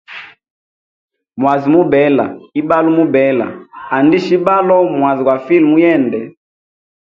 Mwazi 1.39 1.67
mubela, 1.73 2.25
ibalo 2.59 2.89
mubela, 2.97 3.45
andisha 3.95 4.31
ibalo, 4.37 4.77
mwazi 4.97 5.21
gwa 5.23 5.35
file 5.45 5.65
muyende. 5.71 6.19